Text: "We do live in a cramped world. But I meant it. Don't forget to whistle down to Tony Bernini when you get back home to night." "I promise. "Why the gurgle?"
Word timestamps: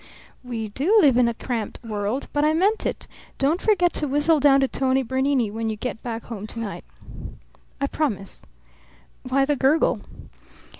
"We 0.43 0.69
do 0.69 0.97
live 0.99 1.15
in 1.17 1.27
a 1.27 1.33
cramped 1.35 1.79
world. 1.83 2.27
But 2.33 2.43
I 2.43 2.53
meant 2.55 2.87
it. 2.87 3.07
Don't 3.37 3.61
forget 3.61 3.93
to 3.93 4.07
whistle 4.07 4.39
down 4.39 4.59
to 4.61 4.67
Tony 4.67 5.03
Bernini 5.03 5.51
when 5.51 5.69
you 5.69 5.75
get 5.75 6.01
back 6.01 6.23
home 6.23 6.47
to 6.47 6.59
night." 6.59 6.83
"I 7.79 7.85
promise. 7.85 8.41
"Why 9.21 9.45
the 9.45 9.55
gurgle?" 9.55 10.01